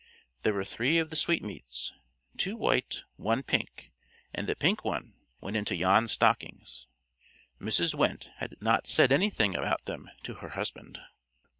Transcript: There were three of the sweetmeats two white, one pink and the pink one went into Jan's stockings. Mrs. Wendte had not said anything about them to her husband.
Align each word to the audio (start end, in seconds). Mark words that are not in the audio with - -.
There 0.41 0.55
were 0.55 0.65
three 0.65 0.97
of 0.97 1.11
the 1.11 1.15
sweetmeats 1.15 1.93
two 2.35 2.57
white, 2.57 3.03
one 3.17 3.43
pink 3.43 3.91
and 4.33 4.47
the 4.49 4.55
pink 4.55 4.83
one 4.83 5.13
went 5.41 5.55
into 5.55 5.77
Jan's 5.77 6.13
stockings. 6.13 6.87
Mrs. 7.59 7.93
Wendte 7.93 8.31
had 8.37 8.55
not 8.59 8.87
said 8.87 9.11
anything 9.11 9.55
about 9.55 9.85
them 9.85 10.09
to 10.23 10.33
her 10.41 10.49
husband. 10.57 10.99